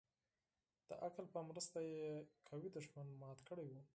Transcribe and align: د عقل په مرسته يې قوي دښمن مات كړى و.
د 0.87 0.89
عقل 1.05 1.25
په 1.33 1.39
مرسته 1.49 1.77
يې 1.91 2.05
قوي 2.49 2.69
دښمن 2.75 3.07
مات 3.21 3.39
كړى 3.47 3.67
و. 3.71 3.73